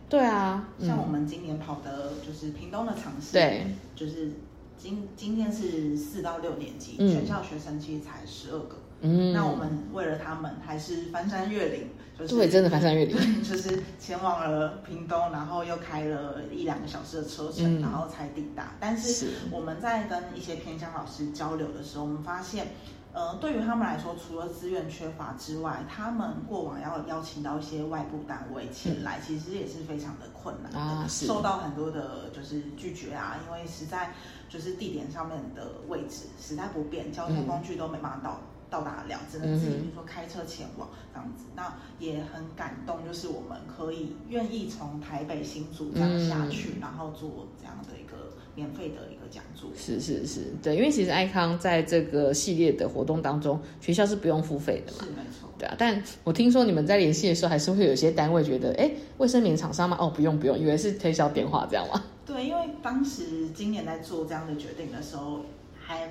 [0.08, 4.32] 对啊，像我们今年跑的就是屏东的尝试，对，就是
[4.78, 8.78] 今今天是四到六年级，全校学生其实才十二个。
[9.02, 18.74] 嗯，那我们为了他们，还是翻山越岭，就是对，真的翻山越岭， 就是前往了屏东，然后又开了一两个小时的车程，然后才抵达。
[18.80, 22.68] 但是我们在跟一些偏乡老师交流的时候，我们发现。
[23.15, 34.13] 呃，对于他们来说，除了资源缺乏之外，他们过往要邀请到一些外部单位前来，其实也是非常的困难的，受到很多的就是拒绝啊，因为实在
[34.49, 38.38] 就是地点上面的位置实在不便，交通工具都没办法到。
[38.67, 49.69] 到达了，只能自己比如说开车前往这样子，那也很感动，就是我们可以愿意从台北新竹这样下去，然后做这样的一个免费的一个讲座。
[49.76, 55.50] 是是是，对，因为其实爱康在这个系列的活动当中，学校是不用付费的嘛，是没错。
[55.60, 59.98] 对啊，但我听说你们在联系的时候，还是会有些单位觉得，哎，卫生棉厂商吗？
[60.00, 62.02] 哦，不用不用，以为是推销电话这样吗？
[62.26, 65.41] 对，因为当时今年在做这样的决定的时候，
[65.78, 66.10] 还。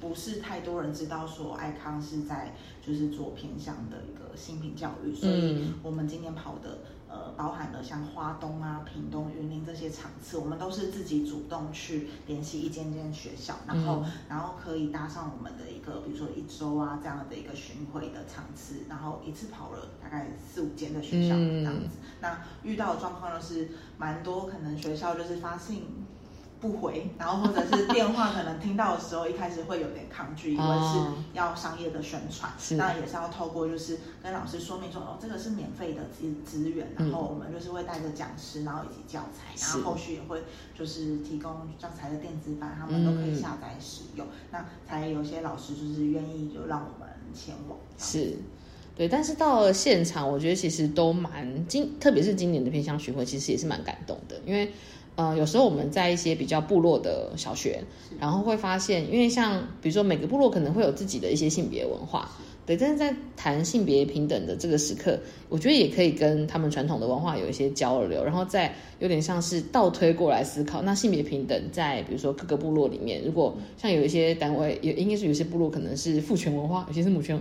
[0.00, 2.52] 不是太多人知道说爱康是在
[2.86, 6.76] 就是做偏向的一个新品教育，所以我们今年跑的
[7.14, 21.96] 呃包含了像花东啊、屏东、云林这些场次，我们都是自己主动去联系一间间学校，然后然后可以搭上我们的一个比如说一周啊这样的一个巡回的场次，然后一次跑了大概四五间的学校这样子。
[22.20, 25.84] 那遇到的状况就是蛮多，可能学校就是发信。
[26.64, 30.98] 不回，然后或者是电话，可能听到的时候一开始会有点抗拒，因为是
[31.34, 40.42] 要商业的宣传，那也是要透过就是跟老师说明说，哦，这个是免费的资资源，然后我们就是会带着讲师，然后以及教材，然后后续也会
[40.74, 47.78] 就是提供教材的电子版，他们都可以下载使用，那才有些老师就是愿意就让我们前往。
[47.98, 48.38] 是，
[48.96, 54.72] 对，但是到了现场，我觉得其实都蛮今，特别是今年的偏乡巡回，其实也是蛮感动的，因为。
[55.16, 57.80] 呃，有时候我们在一些比较部落的小学，
[58.18, 62.28] 然后会发现，因为像比如说每个部落可能会有自己的一些性别文化，
[62.66, 65.16] 对，但是在谈性别平等的这个时刻，
[65.48, 77.40] 我觉得也可以跟他们传统的文化有一些交流，然后再有点像是倒推过来思考，那性别平等在比如说各个部落里面，如果像有一些单位，也应该是有些部落可能是父权文化，有些是母权。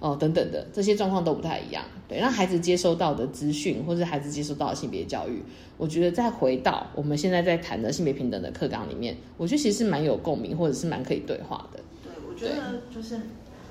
[0.00, 5.42] 哦，等等的这些状况都不太一样，对，让孩子接收到的资讯，或者孩子接收到的性别教育，
[5.76, 11.80] 我觉得再回到我们现在在谈的性别平等的课纲里面，我觉得其实是蛮有共鸣，或者是蛮可以对话的。
[12.02, 13.20] 对，我觉得就是。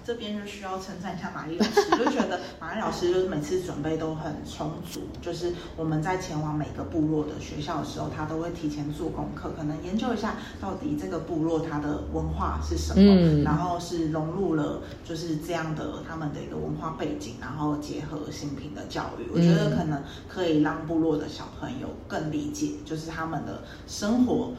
[0.10, 24.54] 这边就需要称赞一下玛丽老师， 就觉得玛丽老师就是每次准备都很充足，就是我们在前往每个部落的学校的时候，他都会提前做功课，可能研究一下到底这个部落它的文化是什么，然后是融入了就是这样的他们的一个文化背景，然后结合新品的教育，我觉得可能可以让部落的小朋友更理解，就是他们的生活，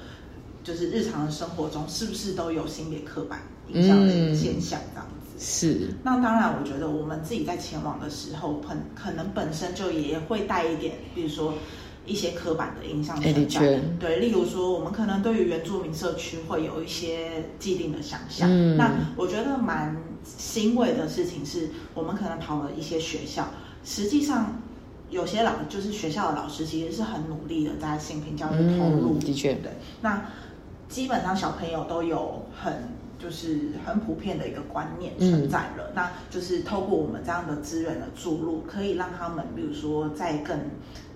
[0.62, 5.09] 就是日常的生活中是不是都有性别刻板影响的现象这样。
[5.43, 11.55] 是，那当然，我觉得我们自己在前往的时候，很可能本身就也会带一点，比如说
[12.05, 13.80] 一些刻板的印象存在。
[13.99, 18.51] 对，例如说，我们可能对于原住民社区会有一些既定的想象。
[18.51, 23.49] 嗯，那我觉得蛮欣慰的事情是，我们可能跑了一些学校，
[23.82, 24.61] 实际上
[25.09, 29.16] 有些老就是学校的老师其实是很努力的在性平教育投入。
[29.18, 29.72] 的确，对。
[30.03, 30.22] 那
[30.86, 32.99] 基本上小朋友都有很。
[33.22, 40.58] 就是很普遍的一个观念存在了，那就是透过我们这样的资源的注入，可以让他们，比如说在更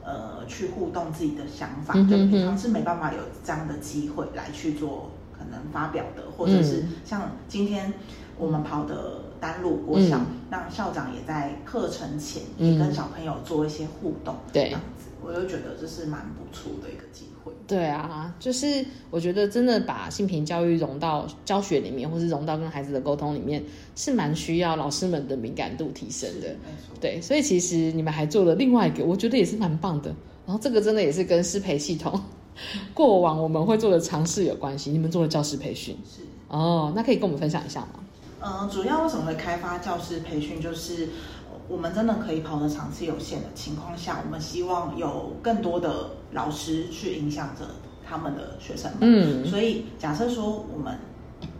[0.04, 7.90] 呃去互动自己的想法，就平常是没办法有这样的机会来去做可能发表的，或者是像今天
[8.36, 17.33] 我们跑的单路国小，那校长也在课程前也跟小朋友做一些互动，对，这样子，我就觉得这是蛮不错的一个机会。
[17.66, 23.64] 对啊，就是我觉得真的把性平教育融到教学里面，或是融到跟孩子的沟通里面，
[23.96, 26.54] 是蛮需要老师们的敏感度提升的。
[27.00, 30.14] 对，所以其实你们还做了另外一个，我觉得也是蛮棒的。
[30.46, 32.20] 然后这个真的也是跟师培系统
[32.92, 34.90] 过往我们会做的尝试有关系。
[34.90, 38.00] 你们做了教师培训，是哦，那可以跟我们分享一下吗？
[38.42, 41.08] 嗯，主要为什么会开发教师培训，就是。
[41.68, 47.66] 我们真的可以跑的场次有限的情况下，我们希望有更多的老师去影响着
[48.06, 48.98] 他们的学生们。
[49.00, 50.98] 嗯，所以假设说我们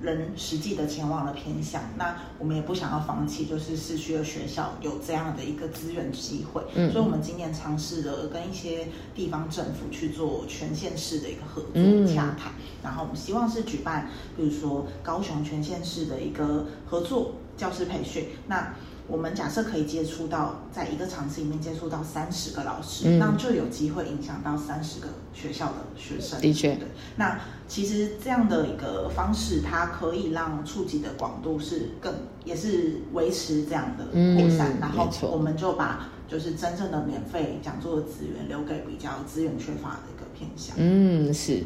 [0.01, 6.63] 人实际的前往了偏向，那我们也不想要放弃，就是市区的学校有这样的一个资源机会。
[6.75, 12.53] 嗯，所以我们今年尝试了跟一些地方政府去做全县市的一个合作洽谈，
[12.83, 18.27] 然后我们希望是举办，比如说高雄全县市的一个合作教师培训。
[18.47, 18.75] 那
[19.07, 26.41] 我们假设可以接触到，在一个场次里面接触到三十个老师，那就有机会影响到三十个学校的学生。
[26.41, 26.89] 的确，对。
[27.17, 27.39] 那
[27.69, 34.79] 其实这样的一个方式，它可以让触及的广度是更，也是维持这样的扩散。
[34.81, 40.75] 然后我们就把就是真正的免费讲座的资源留给比较资源缺乏的一个偏向。
[40.79, 41.63] 嗯，是。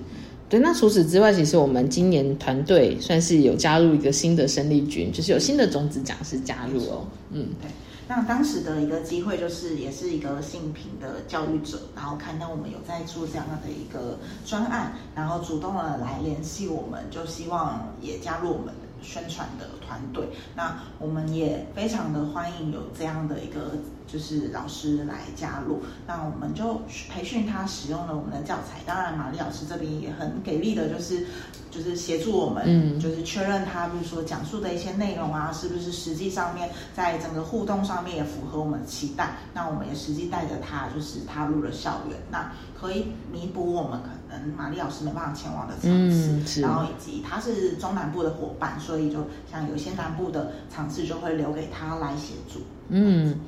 [0.48, 7.06] 对，那除此之外，其实我们今年团队算是有加入一个新的生力军，就是有新的种子讲师加入哦。
[7.32, 7.70] 嗯，对。
[8.08, 18.72] 那当时的一个机会，就是也是一个性平的教育者，然后看到我们有在做这样的一个专案，然后主动的来联系我们，就希望也加入我们
[19.02, 20.24] 宣传的团队。
[20.56, 23.72] 那我们也非常的欢迎有这样的一个。
[24.10, 26.80] 就是老师来加入，那我们就
[27.10, 28.80] 培训他使用了我们的教材。
[28.86, 31.26] 当然，玛丽老师这边也很给力的，就是
[31.70, 39.36] 就是协助我们，就是确认他，比如说讲述的一些内容啊，是不是实际上面在整个互动上面也符合我们的期待。
[39.52, 49.18] 那我们也实际带着他，就是踏入了校园，那可以弥补我们可能玛丽老师没办法前往的场次，然后以及他是中南部的伙伴，所以就
[49.50, 52.60] 像有些南部的场次就会留给他来协助。
[52.88, 53.38] 嗯。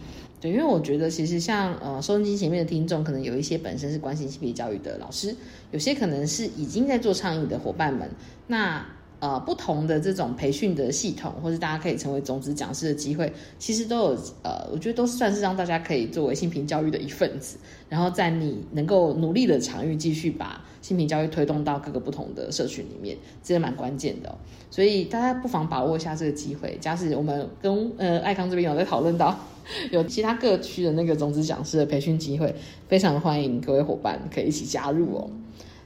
[0.40, 5.36] 对，因为我觉得其实像呃收音机前面的听众，可能有一些本身是关心性别教育的老师，
[5.70, 8.10] 有些可能是已经在做倡议的伙伴们。
[8.46, 8.86] 那
[9.18, 17.58] 呃不同的这种培训的系统，或是大家可以成为种子讲师的机会，其实都有呃，我觉得都算是让大家可以作为性平教育的一份子，
[17.90, 24.34] 然后在你能够努力的场域继续把性平教育推动到各个不同的社群里面，这也蛮关键的。
[24.70, 26.76] 所以大家不妨把握一下这个机会。
[26.80, 29.38] 假使我们跟呃爱康这边有在讨论到。
[29.92, 32.52] 有其他各区的那个种子讲师的培训机会，
[32.88, 35.30] 非常欢迎各位伙伴可以一起加入哦。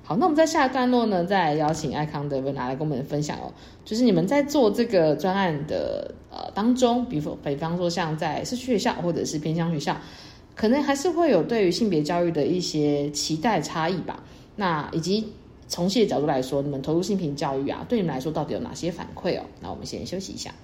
[0.03, 3.53] 好，那我们在下一段落呢，再邀请爱康的文拿来跟我们分享哦。
[3.85, 9.95] 就是你们在做这个专案的呃当中，比如比方说像在社区学校或者是偏乡学校，
[10.55, 14.25] 可能还是会有对于性别教育的一些期待差异吧。
[14.57, 15.33] 那以及
[15.69, 19.45] 从系的角度来说，你们投入性平教育啊，对你们来说到底有哪些反馈哦？
[19.61, 20.55] 那我们先休息一下。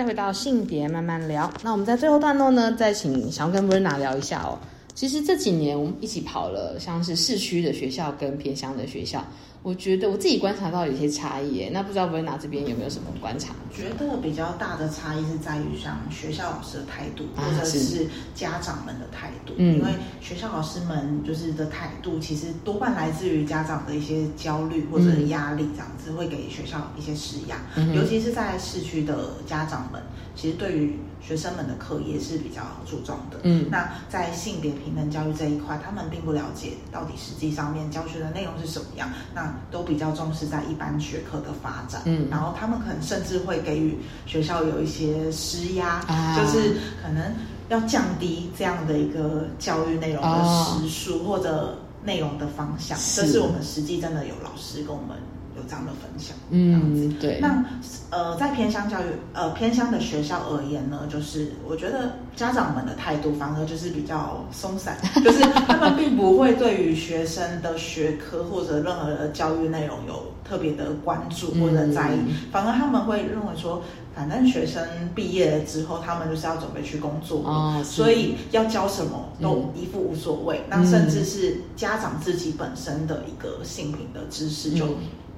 [0.00, 1.52] 再回到性别慢慢聊。
[1.62, 4.58] 那我们在最后段落呢，再请想要跟 Verna 聊一下哦。
[4.94, 9.22] 其实这几年我们一起跑了，像是市区的学校跟偏乡的学校，
[9.62, 11.70] 我觉得我自己观察到有些差异耶。
[11.72, 13.52] 那不知道 Verna 这边有没有什么观察？
[13.70, 19.52] 觉得比较大的差异是在于像学校老师的态度，啊或者是是家长们的态度。
[19.58, 19.90] 嗯因为
[20.20, 27.56] 学校老师们就是的态度，其实多半来自于家长的一些焦虑或者嗯压力，这样子会给学校一些施压。
[27.76, 30.00] 嗯尤其是在市区的家长们，
[30.34, 33.38] 其实对于学生们的课业是比较注重的。
[33.42, 42.02] 嗯那在性别平等教育这一块，他们并不了解到底实际上面教学的内容是什么样，那都比较重视在一般学科的发展。
[42.06, 47.34] 嗯然后他们可能甚至会给予学校有一些施压，啊就是可能
[47.68, 52.96] 要降低这样的一个教育内容的哦时数、或者内容的方向。
[52.98, 55.16] 是这是我们实际真的有老师跟我们
[55.60, 56.34] 有这样的分享。
[56.50, 57.38] 嗯，对。
[57.40, 57.64] 那
[58.10, 73.80] 呃，在偏乡教育呃偏乡的学校而言呢，就是我觉得家长们的态度反而就是比较松散， 就是他们并不会对于学生的学科或者任何的教育内容有特别的关注或者在意，嗯反而他们会认为说，
[74.12, 74.82] 反正学生
[75.14, 80.62] 毕业了之后，他们就是要准备去工作，哦所以要教什么都一副无所谓。
[80.68, 84.96] 那甚至是家长自己本身的一个性平的知识就嗯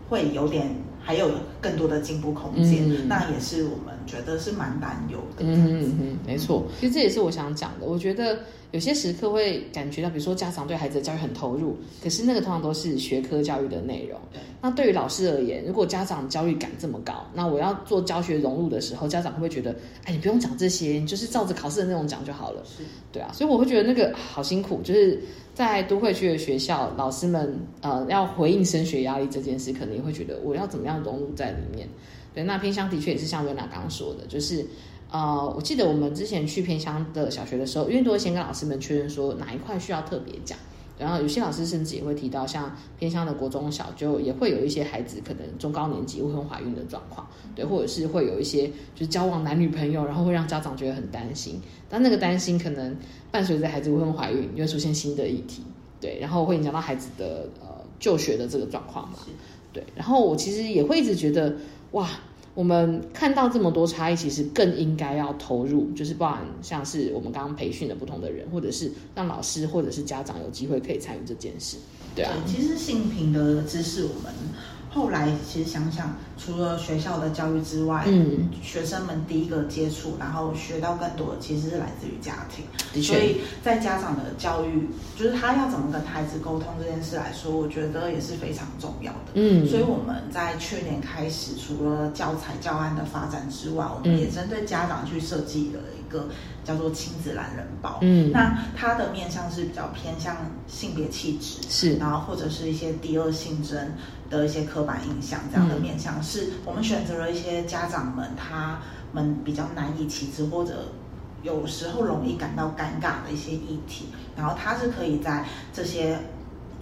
[0.08, 0.68] 会有点
[1.00, 1.30] 还有
[1.60, 5.44] 更多的进步空间，嗯那也是我们觉得是蛮担忧的。
[5.44, 6.66] 嗯嗯嗯，没错。
[6.80, 7.86] 其实这也是我想讲的。
[7.86, 8.38] 我觉得
[8.72, 14.18] 有些时刻会感觉到，比如说家长对孩子的教育很投入，可是那个通常都是学科教育的内容。
[14.62, 22.62] 那对于老师而言，如果家长焦虑感这么高，那我要做教学融入的时候，家长会不会觉得，哎，你不用讲这些，你就是照着考试的内容讲就好了？
[22.64, 23.30] 是，对啊。
[23.34, 25.20] 所以我会觉得那个好辛苦，就是
[25.54, 31.86] 在都会区的学校，老师们呃要回应升学压力这件事，可能也会觉得我要怎么样融入在里面。
[32.34, 34.64] 对，那偏向的确也是像维娜刚刚说的，就是
[35.12, 40.58] 呃，我记得我们之前去偏乡的小学的时候，因为都会先跟老师们确认说哪一块需要特别讲，
[40.98, 51.60] 然后有些老师甚至也会提到，像偏乡的国中小就也会有一些孩子可能中高年级未婚怀孕的状况，对，或者是会有一些就是交往男女朋友，然后会让家长觉得很担心，
[51.90, 52.96] 但那个担心可能
[53.30, 55.62] 伴随着孩子未婚怀孕，就会出现新的议题，
[56.00, 57.68] 对，然后会影响到孩子的呃
[58.00, 59.18] 就学的这个状况嘛，
[59.74, 61.54] 对，然后我其实也会一直觉得
[61.90, 62.08] 哇。
[62.54, 71.78] 我们看到这么多差异，其实更应该要投入，就是包含像是我们刚刚培训的不同的人，或者是让老师或者是家长有机会可以参与这件事。
[72.14, 74.30] 对啊，其实性平的知识我们
[74.94, 82.64] 后来其实想想，除了学校的教育之外，嗯，学生们第一个接触，然后学到更多的，其实是来自于家庭。
[82.92, 89.32] 的确所以在家长的教育，就是他要怎么跟孩子沟通这件事来说，我觉得也是非常重要的。
[89.34, 96.28] 嗯所以我们在去年开始，除了教材教案的发展之外，我们嗯也针对家长去设计了一个
[96.62, 97.98] 叫做亲子懒人包。
[98.02, 98.30] 嗯。
[98.30, 100.36] 那它的面向是比较偏向
[100.68, 101.96] 性别气质，是。
[101.96, 103.76] 然后或者是一些第二性征
[104.30, 105.80] 的一些刻板印象这样的嗯。
[105.80, 108.78] 面向，是我们选择了一些家长们他
[109.12, 110.92] 们比较难以启齿或者
[111.42, 114.06] 有时候容易感到尴尬的一些议题，
[114.36, 116.18] 然后它是可以在这些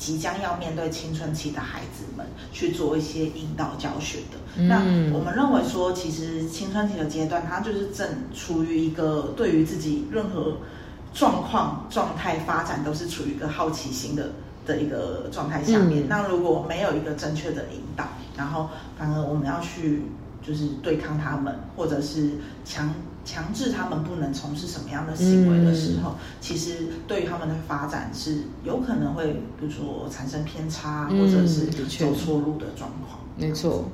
[0.01, 4.39] 即将要面对青春期的孩子们去做一些引导教学的。
[4.57, 4.77] 嗯那
[5.15, 10.57] 我们认为说，其实青春期的阶段，他就是正处于一个对于自己任何
[11.13, 14.31] 状况、状态发展都是处于一个好奇心的
[14.65, 16.03] 的一个状态下面。
[16.05, 20.03] 嗯那如果没有一个正确的引导，然后反而我们要去
[20.43, 22.31] 就是对抗他们，或者是
[22.65, 22.89] 强
[23.25, 33.21] 强制他们不能从事什么样的行为的时候，其实对于他们的发展是有可能会，比如说产生偏差，嗯或者是走错路的状况。
[33.37, 33.85] 没错，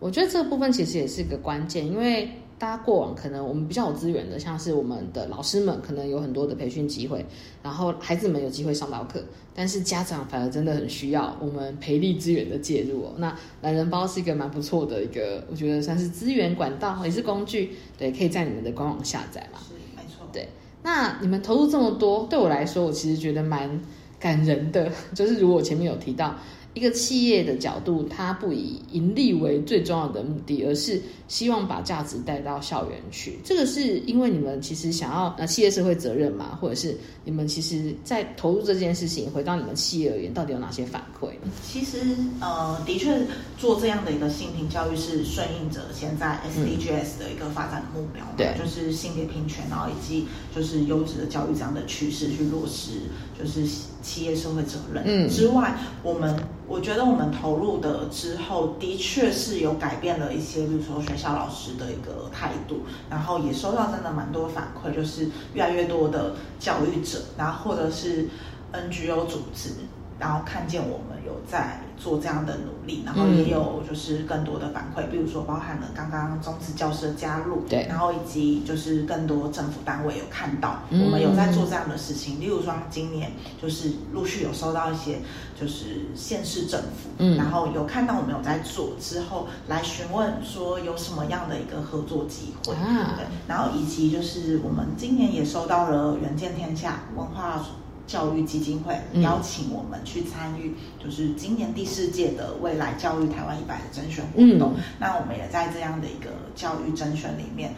[0.00, 7.24] 我觉得这个部分其实也是一个关键，因为大家过往可能我们比较有资源的，像是我们的老师们可能有很多的培训机会，
[7.62, 9.22] 然后孩子们有机会上到课，
[9.54, 13.12] 但是家长反而真的很需要我们培力资源的介入哦。
[13.18, 19.58] 那懒人包是一个蛮不错的一个，我觉得算是资源管道，也是工具，对，可以在你们的官网下载嘛。
[19.58, 20.48] 是没错，对，
[20.82, 23.78] 那你们投入这么多，对我来说，我其实觉得蛮
[24.18, 24.90] 感人的。
[25.14, 26.34] 就是如果我前面有提到，
[26.76, 33.38] 一个企业的角度，它不以盈利为最重要的目的，而是希望把价值带到校园去。
[33.42, 41.30] 这个是因为你们其实想要呃企业社会责任嘛，或者是你们其实在投入这件事情，回到你们企业而言，到底有哪些反馈？
[41.66, 41.96] 其实
[42.40, 43.18] 呃，的确
[43.56, 53.00] 做这样的一个性平教育是顺应着现在 SDGs 的一个发展目标嘛，对就是性别平权，然后以及就是优质的教育这样的趋势去落实，
[53.38, 53.66] 就是
[54.06, 55.02] 企业社会责任。
[55.04, 56.38] 嗯之外，我们
[56.68, 68.28] 我觉得我们投入的之后，的确是有改变了一些，比如说学校老师的一个态度，然后也收到真的蛮多反馈，就是越来越多的教育者，然后或者是
[68.72, 69.70] NGO 组织，
[70.20, 77.86] 然后看见我们有在做这样的努力，然后嗯也有就是更多的反馈，比如说包含了刚刚中职教师的加入，对。
[77.88, 81.04] 然后以及就是更多政府单位有看到嗯。
[81.04, 85.18] 我们有在做这样的事情，例如说今年就是陆续有收到一些
[85.58, 87.36] 就是县市政府，嗯。
[87.36, 93.14] 然后有看到我们有在做之后来询问说有什么样的一个合作机会，啊。
[93.16, 97.64] 对，然后以及就是我们今年也收到了远见天下文化。
[98.06, 104.74] 教育基金会嗯邀请我们去参与，就是今年第四届的未来教育台湾一百的甄选活动。
[104.76, 107.74] 嗯那我们也在这样的一个教育甄选里面，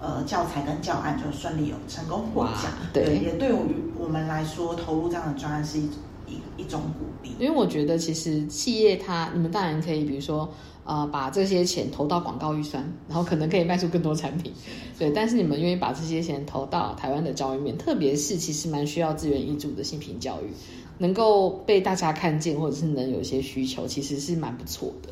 [0.00, 2.70] 呃，教材跟教案就顺利有成功获奖哇。
[2.92, 3.54] 对也对于
[3.98, 5.84] 我们来说，投入这样的专案是一
[6.26, 7.36] 一一种鼓励。
[7.38, 10.52] 因为我觉得其实企业它，你们当然可以，比如说
[10.90, 14.52] 呃，把这些钱投到广告预算，然后可能可以卖出更多产品，
[14.98, 15.08] 对。
[15.12, 20.50] 但是你们愿意把这些钱投到台湾的教育面，特别是其实蛮需要资源挹注的性平教育，
[20.98, 25.10] 能够被大家看见，或者是能有一些需求，其实是蛮不错的。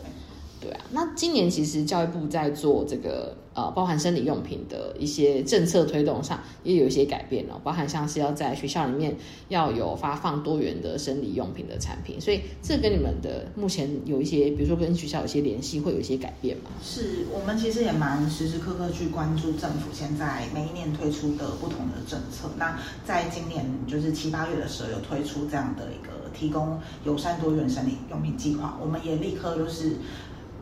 [0.60, 9.16] 对啊，那今年其实教育部在做这个呃，包含生理用品的一些政策推动上，也有一些改变哦，包含像是要在学校里面
[9.48, 16.70] 要有发放多元的生理用品的产品，所以这跟你们的目前有一些，比如说跟学校有些联系，会有一些改变吗？
[16.82, 22.48] 是我们其实也蛮时时刻刻去关注政府现在每一年推出的不同的政策。
[22.56, 29.96] 那在今年就是七八月的时候，有推出这样的一个提供友善多元生理用品计划，我们也立刻就是。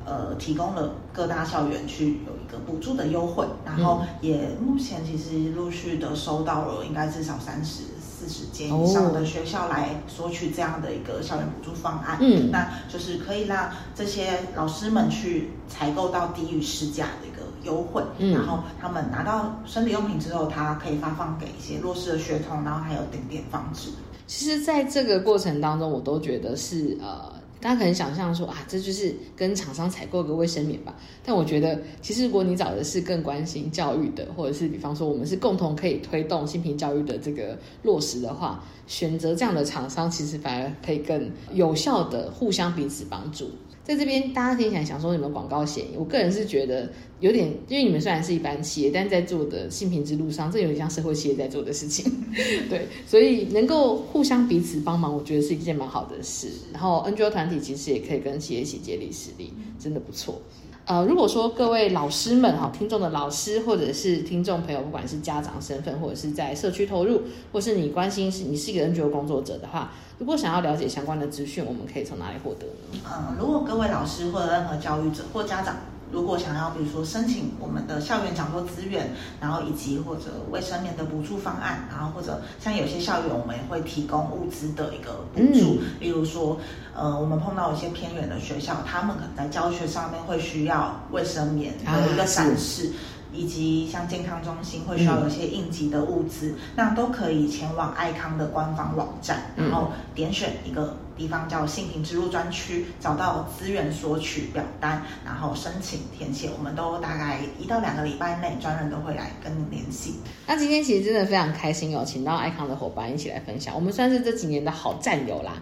[0.06, 12.18] 呃，提供了各大校园去有一个补助的优惠，然后也目前其实陆续的收到了，应该至少三十四十间以上的学校来索取这样的一个校园补助方案。
[12.20, 23.90] 嗯那就是可以让这些老师们去采购到低于市价的一个优惠，嗯然后他们拿到生理用品之后，他可以发放给一些弱势的学童，然后还有顶点放置。
[24.28, 27.32] 其实，在这个过程当中，我都觉得是呃，
[27.66, 30.94] 大家可能想象说啊，这就是跟厂商采购个卫生棉吧。
[31.24, 43.50] 但我觉得，其实如果你找的是更关心教育的，或者是比方说我们是共同可以推动性平教育的这个落实的话，选择这样的厂商，其实反而可以更有效的互相彼此帮助。
[43.86, 52.12] 在这边大家听起来想说你们广告嫌疑，我个人是觉得有点，因为你们虽然是一般企业，但在做的性平之路上，这有点像社会企业在做的事情，
[52.68, 56.48] 对，所以能够互相彼此帮忙，我觉得是一件蛮好的事。
[56.72, 60.42] 然后 NGO 团体其实也可以跟企业一起接力实力，真的不错。
[60.86, 67.22] 呃，如果说各位老师们哈，听众的老师或者是听众朋友，不管是家长身份或者是在社区投入，
[67.52, 73.00] 或是你关心是你是一个 NGO 工作者的话，如果想要了解相关的资讯，我们可以从哪里获得呢？
[73.04, 75.76] 嗯，如果各位老师或者任何教育者或家长。
[76.12, 79.10] 如果想要，比如说申请我们的校园讲座资源，
[79.40, 86.56] 然后以及或者卫生棉的补助方案，然后或者像有些校园我们也会提供物资的一个补助，例如说，
[86.94, 92.92] 呃，我们碰到一些偏远的学校，他们可能在教学上面会需要卫生棉的一个展示。
[93.36, 106.50] 以及像健康中心会需要有一些应急的物资，那都可以前往爱康的官方网站，然后点选一个地方叫性平之路专区，找到资源索取表单，然后申请填写。
[106.56, 110.14] 我们都大概一到两个礼拜内，专人都会来跟您联系。
[110.46, 115.52] 那今天其实真的非常开心哦，请到爱康的伙伴一起来分享，我们算是这几年的好战友啦。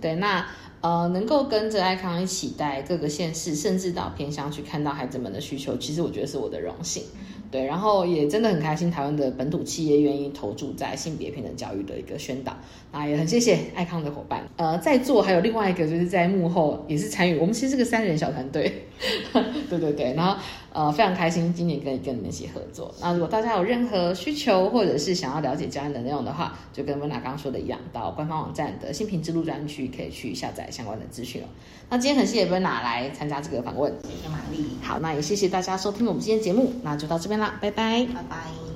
[0.00, 0.46] 对，那。
[0.80, 7.04] 呃，能够跟着爱康一起带各个县市，甚至到偏乡去看到孩子们的需求，其实我觉得是我的荣幸。
[7.54, 12.52] 对，然后也真的很开心，台湾的本土企业愿意投注在性别平等教育的一个宣导。
[12.94, 14.42] 那也很谢谢爱康的伙伴。
[14.56, 18.86] 呃，在座还有另外一个就是在幕后也是参与，我们其实是个三人小团队。
[19.68, 20.36] 对对对，然后。
[20.74, 22.92] 呃，非常开心今年跟跟你们一起合作。
[23.00, 31.48] 那如果大家有任何需求，或者是想要了解教案的内容的话，就跟温娜刚刚说的一样，到官方网站的新品之路专区可以去下载相关的资讯了。
[31.88, 34.64] 那今天很谢谢温娜来参加这个访问，谢谢玛丽。
[34.82, 38.73] 好，那也谢谢大家收听我们今天节目，那就到这边啦，拜拜，拜拜。